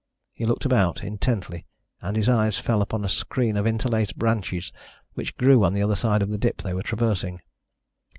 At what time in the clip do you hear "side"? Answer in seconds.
5.95-6.23